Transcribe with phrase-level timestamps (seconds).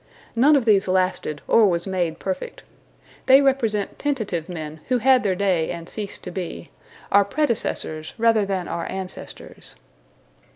[0.35, 2.63] None of these lasted or was made perfect.
[3.27, 6.71] They represent tentative men who had their day and ceased to be,
[7.11, 9.75] our predecessors rather than our ancestors.